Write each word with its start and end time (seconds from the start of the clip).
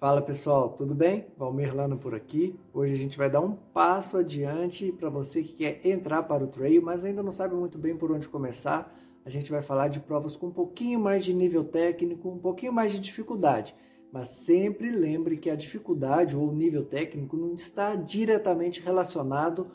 Fala 0.00 0.22
pessoal, 0.22 0.70
tudo 0.70 0.94
bem? 0.94 1.26
Valmir 1.36 1.76
Lano 1.76 1.98
por 1.98 2.14
aqui. 2.14 2.58
Hoje 2.72 2.94
a 2.94 2.96
gente 2.96 3.18
vai 3.18 3.28
dar 3.28 3.42
um 3.42 3.52
passo 3.52 4.16
adiante 4.16 4.90
para 4.92 5.10
você 5.10 5.42
que 5.42 5.52
quer 5.52 5.86
entrar 5.86 6.22
para 6.22 6.42
o 6.42 6.46
trail, 6.46 6.80
mas 6.80 7.04
ainda 7.04 7.22
não 7.22 7.30
sabe 7.30 7.54
muito 7.54 7.76
bem 7.76 7.94
por 7.94 8.10
onde 8.10 8.26
começar. 8.26 8.96
A 9.26 9.28
gente 9.28 9.50
vai 9.50 9.60
falar 9.60 9.88
de 9.88 10.00
provas 10.00 10.38
com 10.38 10.46
um 10.46 10.52
pouquinho 10.52 10.98
mais 10.98 11.22
de 11.22 11.34
nível 11.34 11.62
técnico, 11.64 12.30
um 12.30 12.38
pouquinho 12.38 12.72
mais 12.72 12.92
de 12.92 12.98
dificuldade. 12.98 13.76
Mas 14.10 14.46
sempre 14.46 14.90
lembre 14.90 15.36
que 15.36 15.50
a 15.50 15.54
dificuldade 15.54 16.34
ou 16.34 16.50
nível 16.50 16.86
técnico 16.86 17.36
não 17.36 17.52
está 17.52 17.94
diretamente 17.94 18.80
relacionado 18.80 19.66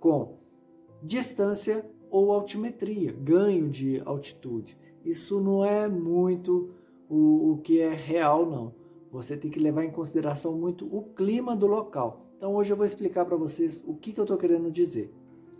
com 0.00 0.40
distância 1.00 1.88
ou 2.10 2.32
altimetria, 2.32 3.12
ganho 3.12 3.68
de 3.68 4.02
altitude. 4.04 4.76
Isso 5.04 5.40
não 5.40 5.64
é 5.64 5.86
muito 5.86 6.74
o, 7.08 7.52
o 7.52 7.58
que 7.58 7.80
é 7.80 7.94
real, 7.94 8.44
não 8.44 8.77
você 9.10 9.36
tem 9.36 9.50
que 9.50 9.58
levar 9.58 9.84
em 9.84 9.90
consideração 9.90 10.52
muito 10.52 10.86
o 10.86 11.02
clima 11.02 11.56
do 11.56 11.66
local. 11.66 12.26
Então 12.36 12.54
hoje 12.54 12.72
eu 12.72 12.76
vou 12.76 12.86
explicar 12.86 13.24
para 13.24 13.36
vocês 13.36 13.82
o 13.86 13.94
que, 13.94 14.12
que 14.12 14.20
eu 14.20 14.24
estou 14.24 14.36
querendo 14.36 14.70
dizer. 14.70 15.12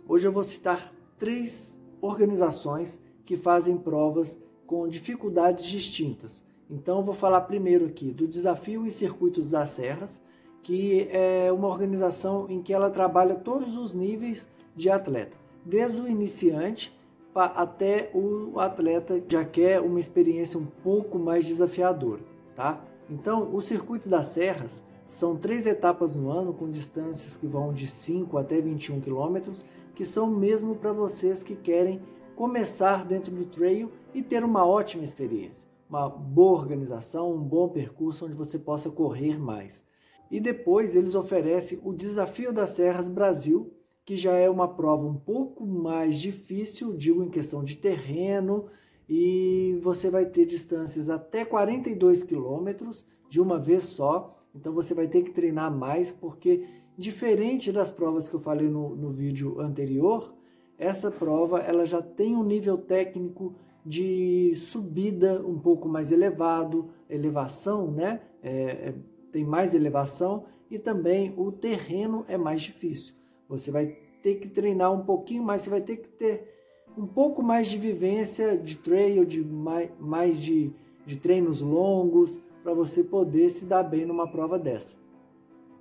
Hoje 0.07 0.27
eu 0.27 0.31
vou 0.31 0.43
citar 0.43 0.93
três 1.17 1.81
organizações 2.01 3.01
que 3.25 3.35
fazem 3.35 3.77
provas 3.77 4.41
com 4.65 4.87
dificuldades 4.87 5.65
distintas. 5.65 6.43
Então 6.69 6.97
eu 6.97 7.03
vou 7.03 7.13
falar 7.13 7.41
primeiro 7.41 7.85
aqui 7.85 8.11
do 8.11 8.27
Desafio 8.27 8.85
e 8.85 8.91
Circuitos 8.91 9.51
das 9.51 9.69
Serras, 9.69 10.21
que 10.63 11.07
é 11.11 11.51
uma 11.51 11.67
organização 11.67 12.45
em 12.49 12.61
que 12.61 12.73
ela 12.73 12.89
trabalha 12.89 13.35
todos 13.35 13.75
os 13.77 13.93
níveis 13.93 14.47
de 14.75 14.89
atleta, 14.89 15.35
desde 15.65 15.99
o 15.99 16.07
iniciante 16.07 16.97
até 17.33 18.09
o 18.13 18.59
atleta 18.59 19.19
que 19.19 19.33
já 19.33 19.45
quer 19.45 19.81
uma 19.81 19.99
experiência 19.99 20.59
um 20.59 20.65
pouco 20.65 21.17
mais 21.17 21.45
desafiadora, 21.45 22.21
tá? 22.55 22.83
Então, 23.09 23.53
o 23.55 23.61
Circuito 23.61 24.07
das 24.07 24.27
Serras 24.27 24.83
são 25.07 25.35
três 25.35 25.65
etapas 25.65 26.15
no 26.15 26.29
ano 26.29 26.53
com 26.53 26.69
distâncias 26.69 27.35
que 27.35 27.47
vão 27.47 27.73
de 27.73 27.87
5 27.87 28.37
até 28.37 28.61
21 28.61 29.01
quilômetros, 29.01 29.65
que 29.95 30.05
são 30.05 30.27
mesmo 30.27 30.75
para 30.75 30.93
vocês 30.93 31.43
que 31.43 31.55
querem 31.55 31.99
começar 32.35 33.03
dentro 33.05 33.35
do 33.35 33.45
trail 33.45 33.91
e 34.13 34.21
ter 34.21 34.43
uma 34.43 34.65
ótima 34.65 35.03
experiência, 35.03 35.67
uma 35.89 36.07
boa 36.07 36.59
organização, 36.59 37.33
um 37.33 37.41
bom 37.41 37.67
percurso 37.67 38.25
onde 38.25 38.35
você 38.35 38.59
possa 38.59 38.91
correr 38.91 39.39
mais. 39.39 39.83
E 40.29 40.39
depois 40.39 40.95
eles 40.95 41.15
oferecem 41.15 41.81
o 41.83 41.91
Desafio 41.91 42.53
das 42.53 42.69
Serras 42.69 43.09
Brasil, 43.09 43.73
que 44.05 44.15
já 44.15 44.33
é 44.35 44.49
uma 44.49 44.67
prova 44.67 45.05
um 45.05 45.15
pouco 45.15 45.65
mais 45.65 46.17
difícil, 46.17 46.95
digo 46.95 47.23
em 47.23 47.29
questão 47.29 47.63
de 47.63 47.75
terreno, 47.75 48.67
e 49.09 49.79
você 49.81 50.09
vai 50.09 50.25
ter 50.27 50.45
distâncias 50.45 51.09
até 51.09 51.43
42 51.43 52.21
quilômetros 52.21 53.07
de 53.27 53.41
uma 53.41 53.57
vez 53.57 53.83
só. 53.83 54.37
Então 54.53 54.71
você 54.71 54.93
vai 54.93 55.07
ter 55.07 55.23
que 55.23 55.31
treinar 55.31 55.75
mais, 55.75 56.11
porque 56.11 56.67
diferente 56.95 57.71
das 57.71 57.89
provas 57.89 58.29
que 58.29 58.35
eu 58.35 58.39
falei 58.39 58.69
no, 58.69 58.95
no 58.95 59.09
vídeo 59.09 59.59
anterior, 59.59 60.35
essa 60.77 61.09
prova 61.09 61.59
ela 61.59 61.85
já 61.85 62.01
tem 62.01 62.35
um 62.35 62.43
nível 62.43 62.77
técnico 62.77 63.55
de 63.83 64.53
subida 64.55 65.43
um 65.45 65.57
pouco 65.57 65.89
mais 65.89 66.11
elevado, 66.11 66.89
elevação, 67.09 67.89
né? 67.91 68.21
É, 68.43 68.51
é, 68.51 68.95
tem 69.31 69.43
mais 69.43 69.73
elevação 69.73 70.45
e 70.69 70.77
também 70.77 71.33
o 71.35 71.51
terreno 71.51 72.25
é 72.27 72.37
mais 72.37 72.61
difícil. 72.61 73.15
Você 73.47 73.71
vai 73.71 73.87
ter 74.21 74.35
que 74.35 74.47
treinar 74.47 74.93
um 74.93 75.03
pouquinho 75.03 75.41
mais, 75.41 75.63
você 75.63 75.69
vai 75.69 75.81
ter 75.81 75.97
que 75.97 76.09
ter 76.09 76.58
um 76.99 77.07
pouco 77.07 77.41
mais 77.41 77.67
de 77.67 77.77
vivência 77.77 78.57
de 78.57 78.77
trail, 78.77 79.23
de 79.23 79.41
mais, 79.41 79.89
mais 79.97 80.37
de, 80.37 80.69
de 81.05 81.15
treinos 81.15 81.61
longos, 81.61 82.37
para 82.61 82.73
você 82.73 83.01
poder 83.01 83.47
se 83.47 83.63
dar 83.63 83.83
bem 83.83 84.05
numa 84.05 84.27
prova 84.27 84.59
dessa. 84.59 84.97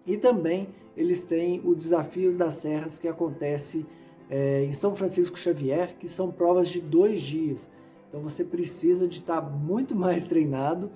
E 0.07 0.17
também 0.17 0.69
eles 0.97 1.25
têm 1.25 1.61
o 1.65 1.75
desafio 1.75 2.37
das 2.37 2.55
serras 2.55 3.01
que 3.01 3.09
acontece 3.09 3.85
é, 4.31 4.63
em 4.63 4.73
São 4.73 4.95
Francisco 4.95 5.37
Xavier, 5.37 5.97
que 5.99 6.09
são 6.09 6.31
provas 6.31 6.69
de 6.69 6.81
dois 6.81 7.21
dias. 7.21 7.69
Então 8.09 8.21
você 8.21 8.45
precisa 8.45 9.09
de 9.09 9.19
estar 9.19 9.41
muito 9.41 9.97
mais 9.97 10.25
treinado, 10.25 10.89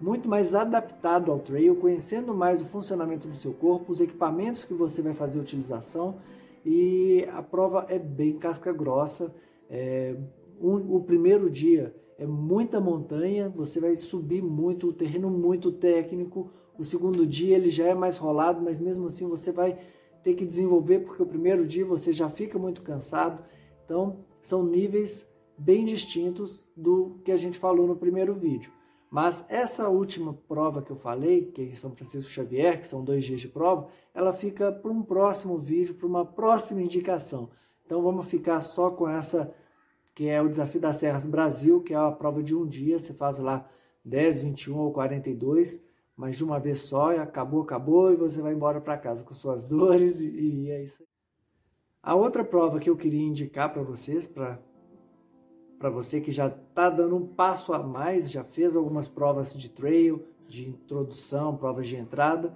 muito 0.00 0.28
mais 0.28 0.54
adaptado 0.54 1.32
ao 1.32 1.40
trail, 1.40 1.74
conhecendo 1.74 2.32
mais 2.32 2.62
o 2.62 2.64
funcionamento 2.64 3.26
do 3.26 3.34
seu 3.34 3.52
corpo, 3.52 3.90
os 3.90 4.00
equipamentos 4.00 4.64
que 4.64 4.72
você 4.72 5.02
vai 5.02 5.14
fazer 5.14 5.40
utilização. 5.40 6.14
E 6.64 7.28
a 7.32 7.42
prova 7.42 7.86
é 7.88 7.98
bem 7.98 8.38
casca 8.38 8.72
grossa. 8.72 9.34
É, 9.68 10.16
um, 10.60 10.96
o 10.96 11.02
primeiro 11.02 11.50
dia 11.50 11.94
é 12.18 12.26
muita 12.26 12.80
montanha, 12.80 13.48
você 13.48 13.80
vai 13.80 13.94
subir 13.94 14.42
muito, 14.42 14.88
o 14.88 14.92
terreno 14.92 15.30
muito 15.30 15.72
técnico. 15.72 16.50
O 16.78 16.84
segundo 16.84 17.26
dia 17.26 17.56
ele 17.56 17.70
já 17.70 17.86
é 17.86 17.94
mais 17.94 18.16
rolado, 18.18 18.62
mas 18.62 18.80
mesmo 18.80 19.06
assim 19.06 19.28
você 19.28 19.52
vai 19.52 19.78
ter 20.22 20.34
que 20.34 20.46
desenvolver, 20.46 21.00
porque 21.00 21.22
o 21.22 21.26
primeiro 21.26 21.66
dia 21.66 21.84
você 21.84 22.12
já 22.12 22.30
fica 22.30 22.58
muito 22.58 22.82
cansado. 22.82 23.44
Então, 23.84 24.24
são 24.40 24.64
níveis 24.64 25.28
bem 25.56 25.84
distintos 25.84 26.66
do 26.76 27.20
que 27.24 27.30
a 27.30 27.36
gente 27.36 27.58
falou 27.58 27.86
no 27.86 27.96
primeiro 27.96 28.32
vídeo. 28.34 28.72
Mas 29.10 29.44
essa 29.48 29.88
última 29.88 30.34
prova 30.48 30.82
que 30.82 30.90
eu 30.90 30.96
falei, 30.96 31.44
que 31.46 31.60
é 31.62 31.64
em 31.66 31.72
São 31.72 31.92
Francisco 31.92 32.28
Xavier, 32.28 32.80
que 32.80 32.86
são 32.86 33.04
dois 33.04 33.24
dias 33.24 33.40
de 33.40 33.48
prova, 33.48 33.86
ela 34.12 34.32
fica 34.32 34.72
para 34.72 34.90
um 34.90 35.02
próximo 35.02 35.56
vídeo, 35.56 35.94
para 35.94 36.08
uma 36.08 36.24
próxima 36.24 36.82
indicação. 36.82 37.50
Então 37.84 38.02
vamos 38.02 38.26
ficar 38.26 38.60
só 38.60 38.90
com 38.90 39.08
essa, 39.08 39.54
que 40.14 40.28
é 40.28 40.40
o 40.40 40.48
Desafio 40.48 40.80
das 40.80 40.96
Serras 40.96 41.26
Brasil, 41.26 41.82
que 41.82 41.92
é 41.92 41.96
a 41.96 42.10
prova 42.10 42.42
de 42.42 42.54
um 42.54 42.66
dia, 42.66 42.98
você 42.98 43.12
faz 43.12 43.38
lá 43.38 43.68
10, 44.04 44.38
21 44.38 44.78
ou 44.78 44.92
42, 44.92 45.82
mas 46.16 46.36
de 46.36 46.44
uma 46.44 46.58
vez 46.58 46.80
só, 46.80 47.12
e 47.12 47.18
acabou, 47.18 47.62
acabou, 47.62 48.12
e 48.12 48.16
você 48.16 48.40
vai 48.40 48.54
embora 48.54 48.80
para 48.80 48.98
casa 48.98 49.24
com 49.24 49.34
suas 49.34 49.64
dores, 49.66 50.20
e, 50.20 50.28
e 50.28 50.70
é 50.70 50.82
isso. 50.82 51.02
A 52.02 52.14
outra 52.14 52.44
prova 52.44 52.78
que 52.78 52.90
eu 52.90 52.96
queria 52.96 53.22
indicar 53.22 53.72
para 53.72 53.82
vocês, 53.82 54.26
para 54.26 54.60
você 55.90 56.20
que 56.20 56.30
já 56.30 56.48
está 56.48 56.90
dando 56.90 57.16
um 57.16 57.26
passo 57.26 57.72
a 57.72 57.78
mais, 57.82 58.30
já 58.30 58.44
fez 58.44 58.76
algumas 58.76 59.08
provas 59.08 59.54
de 59.54 59.70
trail, 59.70 60.22
de 60.46 60.68
introdução, 60.68 61.56
provas 61.56 61.88
de 61.88 61.96
entrada, 61.96 62.54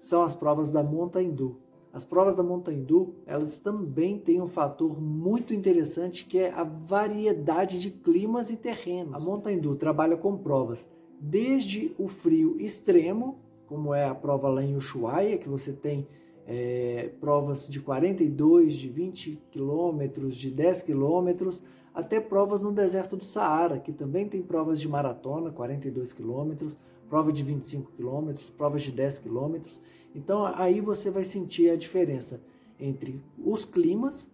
são 0.00 0.22
as 0.22 0.34
provas 0.34 0.70
da 0.70 0.82
Montandu. 0.82 1.60
As 1.92 2.04
provas 2.04 2.36
da 2.36 2.42
Montandu, 2.42 3.14
elas 3.26 3.58
também 3.58 4.18
têm 4.18 4.40
um 4.40 4.46
fator 4.46 5.00
muito 5.00 5.54
interessante 5.54 6.26
que 6.26 6.38
é 6.38 6.52
a 6.52 6.62
variedade 6.62 7.78
de 7.80 7.90
climas 7.90 8.50
e 8.50 8.56
terrenos. 8.56 9.14
A 9.14 9.18
Montandu 9.18 9.74
trabalha 9.74 10.16
com 10.16 10.36
provas 10.36 10.88
desde 11.20 11.92
o 11.98 12.06
frio 12.06 12.56
extremo, 12.60 13.38
como 13.66 13.92
é 13.94 14.06
a 14.06 14.14
prova 14.14 14.48
lá 14.48 14.62
em 14.62 14.76
Ushuaia, 14.76 15.38
que 15.38 15.48
você 15.48 15.72
tem 15.72 16.06
é, 16.46 17.10
provas 17.20 17.68
de 17.68 17.80
42, 17.80 18.74
de 18.74 18.88
20 18.88 19.42
quilômetros, 19.50 20.36
de 20.36 20.50
10 20.50 20.82
quilômetros, 20.82 21.62
até 21.94 22.20
provas 22.20 22.62
no 22.62 22.72
deserto 22.72 23.16
do 23.16 23.24
Saara, 23.24 23.78
que 23.78 23.92
também 23.92 24.28
tem 24.28 24.40
provas 24.40 24.80
de 24.80 24.88
maratona, 24.88 25.50
42 25.50 26.12
quilômetros, 26.12 26.78
prova 27.08 27.32
de 27.32 27.42
25 27.42 27.92
quilômetros, 27.92 28.50
provas 28.50 28.82
de 28.82 28.92
10 28.92 29.20
quilômetros. 29.20 29.80
Então 30.14 30.44
aí 30.44 30.80
você 30.80 31.10
vai 31.10 31.24
sentir 31.24 31.70
a 31.70 31.76
diferença 31.76 32.40
entre 32.78 33.22
os 33.38 33.64
climas 33.64 34.30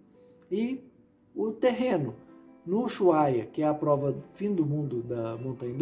e 0.50 0.80
o 1.34 1.50
terreno. 1.50 2.14
No 2.64 2.84
Ushuaia, 2.84 3.46
que 3.46 3.62
é 3.62 3.68
a 3.68 3.74
prova 3.74 4.16
fim 4.34 4.54
do 4.54 4.64
mundo 4.64 5.02
da 5.02 5.36
Montanha 5.36 5.74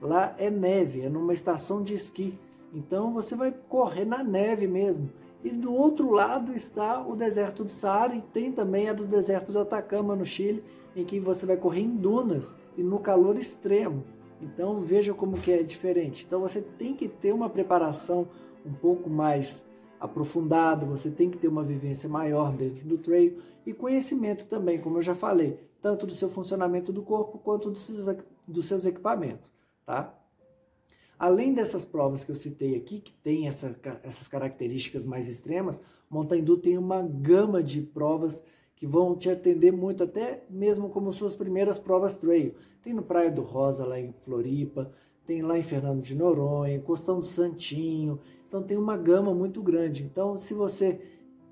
lá 0.00 0.34
é 0.38 0.50
neve, 0.50 1.02
é 1.02 1.08
numa 1.08 1.32
estação 1.32 1.82
de 1.82 1.94
esqui. 1.94 2.38
Então 2.72 3.12
você 3.12 3.34
vai 3.34 3.52
correr 3.68 4.04
na 4.04 4.22
neve 4.22 4.66
mesmo. 4.66 5.10
E 5.42 5.50
do 5.50 5.72
outro 5.72 6.10
lado 6.10 6.52
está 6.52 7.00
o 7.00 7.16
deserto 7.16 7.64
do 7.64 7.70
Saara 7.70 8.14
e 8.14 8.20
tem 8.20 8.52
também 8.52 8.88
a 8.88 8.92
do 8.92 9.06
deserto 9.06 9.50
do 9.50 9.58
Atacama 9.58 10.14
no 10.14 10.26
Chile, 10.26 10.62
em 10.94 11.04
que 11.04 11.18
você 11.18 11.46
vai 11.46 11.56
correr 11.56 11.80
em 11.80 11.96
dunas 11.96 12.54
e 12.76 12.82
no 12.82 12.98
calor 12.98 13.36
extremo. 13.36 14.04
Então 14.40 14.80
veja 14.80 15.12
como 15.12 15.40
que 15.40 15.52
é 15.52 15.62
diferente. 15.62 16.24
Então 16.26 16.40
você 16.40 16.60
tem 16.60 16.94
que 16.94 17.08
ter 17.08 17.32
uma 17.32 17.50
preparação 17.50 18.28
um 18.64 18.72
pouco 18.72 19.08
mais 19.10 19.64
aprofundada, 19.98 20.86
você 20.86 21.10
tem 21.10 21.30
que 21.30 21.38
ter 21.38 21.48
uma 21.48 21.62
vivência 21.62 22.08
maior 22.08 22.52
dentro 22.52 22.86
do 22.88 22.96
trail 22.96 23.38
e 23.66 23.74
conhecimento 23.74 24.46
também, 24.46 24.80
como 24.80 24.98
eu 24.98 25.02
já 25.02 25.14
falei, 25.14 25.60
tanto 25.82 26.06
do 26.06 26.14
seu 26.14 26.28
funcionamento 26.28 26.92
do 26.92 27.02
corpo 27.02 27.38
quanto 27.38 27.70
dos 27.70 27.84
seus, 27.84 28.06
dos 28.48 28.66
seus 28.66 28.86
equipamentos, 28.86 29.52
tá? 29.84 30.16
Além 31.18 31.52
dessas 31.52 31.84
provas 31.84 32.24
que 32.24 32.30
eu 32.30 32.34
citei 32.34 32.74
aqui, 32.74 32.98
que 32.98 33.12
tem 33.12 33.46
essa, 33.46 33.78
essas 34.02 34.26
características 34.26 35.04
mais 35.04 35.28
extremas, 35.28 35.78
Montandu 36.08 36.56
tem 36.56 36.78
uma 36.78 37.02
gama 37.02 37.62
de 37.62 37.82
provas 37.82 38.42
que 38.80 38.86
vão 38.86 39.14
te 39.14 39.28
atender 39.28 39.70
muito, 39.70 40.02
até 40.02 40.42
mesmo 40.48 40.88
como 40.88 41.12
suas 41.12 41.36
primeiras 41.36 41.78
provas 41.78 42.16
trail. 42.16 42.54
Tem 42.82 42.94
no 42.94 43.02
Praia 43.02 43.30
do 43.30 43.42
Rosa, 43.42 43.84
lá 43.84 44.00
em 44.00 44.10
Floripa, 44.24 44.90
tem 45.26 45.42
lá 45.42 45.58
em 45.58 45.62
Fernando 45.62 46.00
de 46.00 46.14
Noronha, 46.14 46.80
Costão 46.80 47.20
do 47.20 47.26
Santinho. 47.26 48.18
Então 48.48 48.62
tem 48.62 48.78
uma 48.78 48.96
gama 48.96 49.34
muito 49.34 49.62
grande. 49.62 50.02
Então, 50.02 50.38
se 50.38 50.54
você 50.54 50.98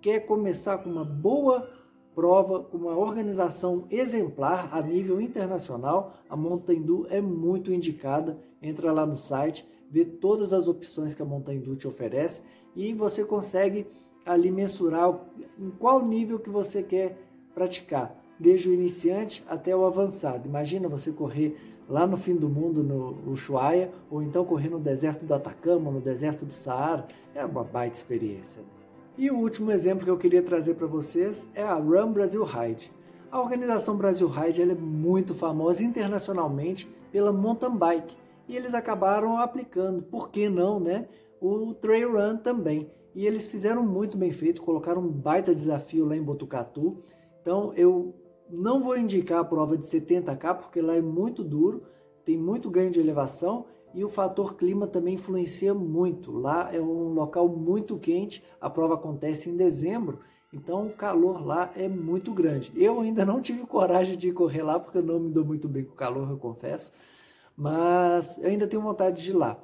quer 0.00 0.20
começar 0.20 0.78
com 0.78 0.88
uma 0.88 1.04
boa 1.04 1.68
prova, 2.14 2.64
com 2.64 2.78
uma 2.78 2.96
organização 2.96 3.84
exemplar 3.90 4.70
a 4.72 4.80
nível 4.80 5.20
internacional, 5.20 6.14
a 6.30 6.36
Montandu 6.36 7.06
é 7.10 7.20
muito 7.20 7.70
indicada. 7.70 8.38
Entra 8.62 8.90
lá 8.90 9.04
no 9.04 9.16
site, 9.16 9.68
ver 9.90 10.16
todas 10.18 10.54
as 10.54 10.66
opções 10.66 11.14
que 11.14 11.20
a 11.20 11.26
Mountain 11.26 11.60
Dew 11.60 11.76
te 11.76 11.86
oferece 11.86 12.42
e 12.74 12.94
você 12.94 13.22
consegue 13.22 13.86
ali 14.28 14.50
mensurar 14.50 15.18
em 15.58 15.70
qual 15.70 16.04
nível 16.04 16.38
que 16.38 16.50
você 16.50 16.82
quer 16.82 17.18
praticar, 17.54 18.14
desde 18.38 18.68
o 18.68 18.74
iniciante 18.74 19.42
até 19.48 19.74
o 19.74 19.84
avançado. 19.84 20.46
Imagina 20.46 20.88
você 20.88 21.10
correr 21.10 21.56
lá 21.88 22.06
no 22.06 22.16
fim 22.16 22.36
do 22.36 22.48
mundo, 22.48 22.82
no 22.82 23.32
Ushuaia, 23.32 23.90
ou 24.10 24.22
então 24.22 24.44
correr 24.44 24.68
no 24.68 24.78
deserto 24.78 25.24
do 25.24 25.34
Atacama, 25.34 25.90
no 25.90 26.00
deserto 26.00 26.44
do 26.44 26.52
Saara. 26.52 27.06
É 27.34 27.44
uma 27.44 27.64
baita 27.64 27.96
experiência. 27.96 28.62
E 29.16 29.30
o 29.30 29.36
último 29.38 29.72
exemplo 29.72 30.04
que 30.04 30.10
eu 30.10 30.18
queria 30.18 30.42
trazer 30.42 30.74
para 30.74 30.86
vocês 30.86 31.48
é 31.54 31.62
a 31.62 31.74
Run 31.74 32.12
Brasil 32.12 32.44
Ride. 32.44 32.92
A 33.30 33.40
organização 33.40 33.96
Brasil 33.96 34.28
Ride 34.28 34.62
é 34.62 34.66
muito 34.66 35.34
famosa 35.34 35.82
internacionalmente 35.82 36.88
pela 37.10 37.32
mountain 37.32 37.76
bike 37.76 38.16
e 38.46 38.56
eles 38.56 38.74
acabaram 38.74 39.38
aplicando, 39.38 40.02
por 40.02 40.30
que 40.30 40.48
não, 40.48 40.78
né, 40.78 41.06
o 41.40 41.74
trail 41.74 42.12
run 42.12 42.36
também. 42.36 42.90
E 43.14 43.26
eles 43.26 43.46
fizeram 43.46 43.82
muito 43.84 44.16
bem 44.16 44.30
feito, 44.30 44.62
colocaram 44.62 45.02
um 45.02 45.08
baita 45.08 45.54
desafio 45.54 46.06
lá 46.06 46.16
em 46.16 46.22
Botucatu. 46.22 47.02
Então 47.40 47.72
eu 47.74 48.14
não 48.50 48.80
vou 48.80 48.96
indicar 48.96 49.40
a 49.40 49.44
prova 49.44 49.76
de 49.76 49.84
70k 49.84 50.54
porque 50.56 50.80
lá 50.80 50.94
é 50.94 51.00
muito 51.00 51.42
duro, 51.44 51.82
tem 52.24 52.36
muito 52.36 52.70
ganho 52.70 52.90
de 52.90 53.00
elevação 53.00 53.66
e 53.94 54.04
o 54.04 54.08
fator 54.08 54.56
clima 54.56 54.86
também 54.86 55.14
influencia 55.14 55.74
muito. 55.74 56.32
Lá 56.32 56.74
é 56.74 56.80
um 56.80 57.12
local 57.12 57.48
muito 57.48 57.98
quente, 57.98 58.42
a 58.60 58.68
prova 58.68 58.94
acontece 58.94 59.48
em 59.48 59.56
dezembro, 59.56 60.20
então 60.52 60.86
o 60.86 60.92
calor 60.92 61.44
lá 61.44 61.70
é 61.74 61.88
muito 61.88 62.32
grande. 62.32 62.72
Eu 62.74 63.00
ainda 63.00 63.24
não 63.24 63.40
tive 63.40 63.66
coragem 63.66 64.16
de 64.16 64.30
correr 64.32 64.62
lá 64.62 64.78
porque 64.78 64.98
eu 64.98 65.02
não 65.02 65.18
me 65.18 65.30
dou 65.30 65.44
muito 65.44 65.68
bem 65.68 65.84
com 65.84 65.92
o 65.92 65.96
calor, 65.96 66.30
eu 66.30 66.38
confesso, 66.38 66.92
mas 67.56 68.38
eu 68.38 68.48
ainda 68.48 68.66
tenho 68.66 68.82
vontade 68.82 69.22
de 69.22 69.30
ir 69.30 69.34
lá. 69.34 69.62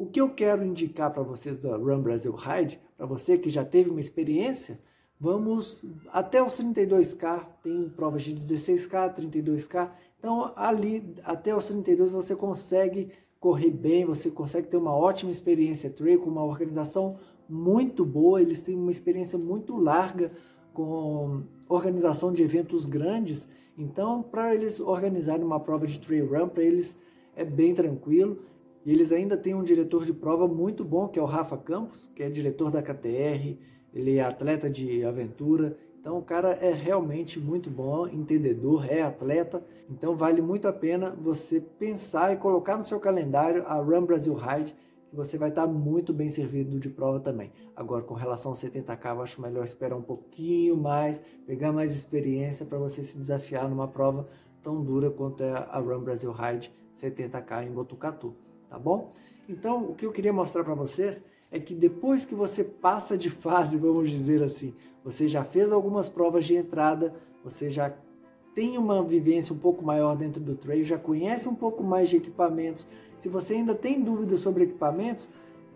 O 0.00 0.06
que 0.06 0.18
eu 0.18 0.30
quero 0.30 0.64
indicar 0.64 1.12
para 1.12 1.22
vocês 1.22 1.58
da 1.58 1.76
Run 1.76 2.00
Brasil 2.00 2.32
Ride, 2.32 2.80
para 2.96 3.04
você 3.04 3.36
que 3.36 3.50
já 3.50 3.62
teve 3.62 3.90
uma 3.90 4.00
experiência, 4.00 4.80
vamos 5.20 5.84
até 6.10 6.42
os 6.42 6.58
32K, 6.58 7.44
tem 7.62 7.86
provas 7.90 8.22
de 8.22 8.34
16K, 8.34 9.14
32K, 9.14 9.90
então 10.18 10.54
ali 10.56 11.14
até 11.22 11.54
os 11.54 11.66
32 11.66 12.12
você 12.12 12.34
consegue 12.34 13.10
correr 13.38 13.68
bem, 13.68 14.06
você 14.06 14.30
consegue 14.30 14.68
ter 14.68 14.78
uma 14.78 14.96
ótima 14.96 15.30
experiência 15.30 15.90
trail 15.90 16.18
com 16.18 16.30
uma 16.30 16.44
organização 16.44 17.18
muito 17.46 18.02
boa, 18.02 18.40
eles 18.40 18.62
têm 18.62 18.78
uma 18.78 18.90
experiência 18.90 19.38
muito 19.38 19.76
larga 19.76 20.32
com 20.72 21.42
organização 21.68 22.32
de 22.32 22.42
eventos 22.42 22.86
grandes, 22.86 23.46
então 23.76 24.22
para 24.22 24.54
eles 24.54 24.80
organizarem 24.80 25.44
uma 25.44 25.60
prova 25.60 25.86
de 25.86 26.00
trail 26.00 26.26
run, 26.26 26.48
para 26.48 26.62
eles 26.62 26.98
é 27.36 27.44
bem 27.44 27.74
tranquilo. 27.74 28.48
E 28.84 28.92
eles 28.92 29.12
ainda 29.12 29.36
têm 29.36 29.54
um 29.54 29.62
diretor 29.62 30.04
de 30.04 30.12
prova 30.12 30.48
muito 30.48 30.84
bom, 30.84 31.08
que 31.08 31.18
é 31.18 31.22
o 31.22 31.26
Rafa 31.26 31.56
Campos, 31.56 32.10
que 32.14 32.22
é 32.22 32.30
diretor 32.30 32.70
da 32.70 32.82
KTR, 32.82 33.58
ele 33.92 34.16
é 34.16 34.22
atleta 34.22 34.70
de 34.70 35.04
aventura, 35.04 35.76
então 36.00 36.16
o 36.16 36.22
cara 36.22 36.52
é 36.52 36.72
realmente 36.72 37.38
muito 37.38 37.68
bom, 37.68 38.08
entendedor, 38.08 38.90
é 38.90 39.02
atleta. 39.02 39.62
Então 39.90 40.16
vale 40.16 40.40
muito 40.40 40.66
a 40.66 40.72
pena 40.72 41.10
você 41.10 41.60
pensar 41.60 42.32
e 42.32 42.38
colocar 42.38 42.78
no 42.78 42.82
seu 42.82 42.98
calendário 42.98 43.66
a 43.66 43.74
Run 43.74 44.06
Brasil 44.06 44.32
Ride, 44.34 44.74
que 45.10 45.14
você 45.14 45.36
vai 45.36 45.50
estar 45.50 45.66
muito 45.66 46.14
bem 46.14 46.30
servido 46.30 46.80
de 46.80 46.88
prova 46.88 47.20
também. 47.20 47.52
Agora 47.76 48.02
com 48.02 48.14
relação 48.14 48.52
ao 48.52 48.56
70k, 48.56 49.14
eu 49.14 49.22
acho 49.22 49.42
melhor 49.42 49.62
esperar 49.62 49.94
um 49.94 50.02
pouquinho 50.02 50.74
mais, 50.74 51.20
pegar 51.46 51.70
mais 51.70 51.94
experiência 51.94 52.64
para 52.64 52.78
você 52.78 53.02
se 53.02 53.18
desafiar 53.18 53.68
numa 53.68 53.88
prova 53.88 54.26
tão 54.62 54.82
dura 54.82 55.10
quanto 55.10 55.42
é 55.42 55.50
a 55.50 55.78
Run 55.80 56.00
Brasil 56.00 56.32
Ride 56.32 56.72
70k 56.96 57.66
em 57.66 57.72
Botucatu, 57.72 58.34
tá 58.70 58.78
bom? 58.78 59.12
Então 59.48 59.90
o 59.90 59.94
que 59.94 60.06
eu 60.06 60.12
queria 60.12 60.32
mostrar 60.32 60.64
para 60.64 60.74
vocês 60.74 61.24
é 61.50 61.58
que 61.58 61.74
depois 61.74 62.24
que 62.24 62.34
você 62.34 62.62
passa 62.62 63.18
de 63.18 63.28
fase, 63.28 63.76
vamos 63.76 64.08
dizer 64.08 64.42
assim, 64.42 64.72
você 65.04 65.28
já 65.28 65.42
fez 65.42 65.72
algumas 65.72 66.08
provas 66.08 66.44
de 66.44 66.54
entrada, 66.54 67.12
você 67.42 67.68
já 67.68 67.92
tem 68.54 68.78
uma 68.78 69.02
vivência 69.02 69.52
um 69.52 69.58
pouco 69.58 69.84
maior 69.84 70.16
dentro 70.16 70.40
do 70.40 70.54
trail, 70.54 70.84
já 70.84 70.98
conhece 70.98 71.48
um 71.48 71.54
pouco 71.54 71.82
mais 71.82 72.08
de 72.08 72.16
equipamentos. 72.16 72.86
Se 73.18 73.28
você 73.28 73.54
ainda 73.54 73.74
tem 73.74 74.00
dúvidas 74.00 74.40
sobre 74.40 74.64
equipamentos, 74.64 75.28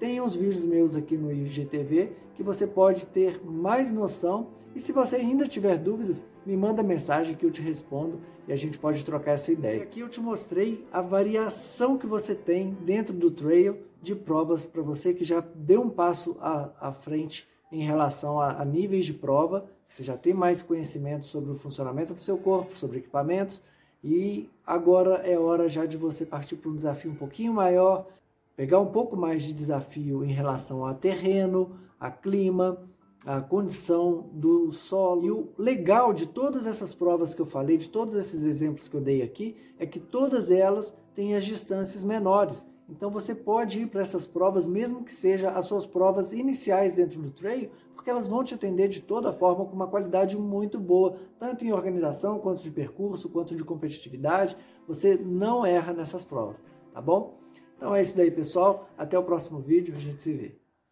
tem 0.04 0.20
uns 0.20 0.36
vídeos 0.36 0.66
meus 0.66 0.94
aqui 0.94 1.16
no 1.16 1.32
IGTV 1.32 2.12
que 2.34 2.42
você 2.42 2.66
pode 2.66 3.06
ter 3.06 3.40
mais 3.42 3.90
noção. 3.90 4.48
E 4.74 4.80
se 4.80 4.92
você 4.92 5.16
ainda 5.16 5.46
tiver 5.46 5.78
dúvidas, 5.78 6.22
me 6.44 6.54
manda 6.54 6.82
mensagem 6.82 7.34
que 7.34 7.46
eu 7.46 7.50
te 7.50 7.62
respondo 7.62 8.20
e 8.46 8.52
a 8.52 8.56
gente 8.56 8.76
pode 8.76 9.02
trocar 9.02 9.30
essa 9.32 9.50
ideia. 9.50 9.78
E 9.78 9.82
aqui 9.82 10.00
eu 10.00 10.08
te 10.10 10.20
mostrei 10.20 10.86
a 10.92 11.00
variação 11.00 11.96
que 11.96 12.06
você 12.06 12.34
tem 12.34 12.76
dentro 12.82 13.14
do 13.14 13.30
trail 13.30 13.78
de 14.02 14.14
provas 14.14 14.66
para 14.66 14.82
você 14.82 15.14
que 15.14 15.24
já 15.24 15.42
deu 15.54 15.80
um 15.80 15.88
passo 15.88 16.36
à, 16.38 16.70
à 16.78 16.92
frente 16.92 17.48
em 17.72 17.82
relação 17.82 18.38
a, 18.38 18.60
a 18.60 18.64
níveis 18.64 19.06
de 19.06 19.14
prova, 19.14 19.64
você 19.88 20.02
já 20.02 20.18
tem 20.18 20.34
mais 20.34 20.62
conhecimento 20.62 21.24
sobre 21.24 21.50
o 21.50 21.54
funcionamento 21.54 22.12
do 22.12 22.20
seu 22.20 22.36
corpo, 22.36 22.76
sobre 22.76 22.98
equipamentos, 22.98 23.62
e 24.02 24.50
agora 24.66 25.26
é 25.26 25.38
hora 25.38 25.66
já 25.66 25.86
de 25.86 25.96
você 25.96 26.26
partir 26.26 26.56
para 26.56 26.70
um 26.70 26.76
desafio 26.76 27.10
um 27.10 27.16
pouquinho 27.16 27.54
maior, 27.54 28.06
pegar 28.56 28.80
um 28.80 28.86
pouco 28.86 29.16
mais 29.16 29.42
de 29.42 29.52
desafio 29.52 30.24
em 30.24 30.32
relação 30.32 30.86
a 30.86 30.94
terreno, 30.94 31.76
a 31.98 32.10
clima, 32.10 32.82
a 33.24 33.40
condição 33.40 34.28
do 34.32 34.72
solo. 34.72 35.24
E 35.24 35.30
o 35.30 35.48
legal 35.56 36.12
de 36.12 36.26
todas 36.26 36.66
essas 36.66 36.94
provas 36.94 37.34
que 37.34 37.40
eu 37.40 37.46
falei, 37.46 37.76
de 37.76 37.88
todos 37.88 38.14
esses 38.14 38.42
exemplos 38.42 38.88
que 38.88 38.96
eu 38.96 39.00
dei 39.00 39.22
aqui, 39.22 39.56
é 39.78 39.86
que 39.86 39.98
todas 39.98 40.50
elas 40.50 40.96
têm 41.14 41.34
as 41.34 41.44
distâncias 41.44 42.04
menores. 42.04 42.66
Então 42.88 43.10
você 43.10 43.34
pode 43.34 43.80
ir 43.80 43.86
para 43.86 44.02
essas 44.02 44.26
provas, 44.26 44.66
mesmo 44.66 45.04
que 45.04 45.12
seja 45.12 45.50
as 45.50 45.64
suas 45.64 45.86
provas 45.86 46.32
iniciais 46.32 46.96
dentro 46.96 47.20
do 47.20 47.30
trail, 47.30 47.70
porque 47.94 48.10
elas 48.10 48.26
vão 48.26 48.44
te 48.44 48.54
atender 48.54 48.88
de 48.88 49.00
toda 49.00 49.32
forma 49.32 49.64
com 49.64 49.74
uma 49.74 49.86
qualidade 49.86 50.36
muito 50.36 50.78
boa, 50.78 51.16
tanto 51.38 51.64
em 51.64 51.72
organização, 51.72 52.38
quanto 52.38 52.62
de 52.62 52.70
percurso, 52.70 53.30
quanto 53.30 53.56
de 53.56 53.64
competitividade. 53.64 54.54
Você 54.86 55.16
não 55.16 55.64
erra 55.64 55.94
nessas 55.94 56.26
provas, 56.26 56.62
tá 56.92 57.00
bom? 57.00 57.43
Então 57.84 57.94
é 57.94 58.00
isso 58.00 58.16
daí, 58.16 58.30
pessoal. 58.30 58.88
Até 58.96 59.18
o 59.18 59.22
próximo 59.22 59.60
vídeo, 59.60 59.94
a 59.94 60.00
gente 60.00 60.22
se 60.22 60.32
vê. 60.32 60.56